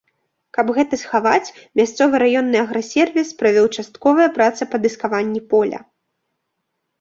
Каб 0.57 0.67
гэта 0.77 0.97
схаваць, 1.01 1.53
мясцовы 1.81 2.21
раённы 2.23 2.57
аграсервіс 2.65 3.29
правёў 3.43 3.67
частковыя 3.77 4.27
працы 4.39 4.61
па 4.73 4.77
дыскаванні 4.87 5.41
поля. 5.55 5.79